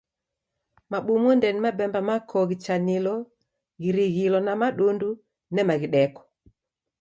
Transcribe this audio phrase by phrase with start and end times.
[0.91, 3.15] Mabumunde ni mabemba makoo ghichanilo
[3.81, 5.09] ghirighilo na madundu
[5.55, 6.21] nema ghideko.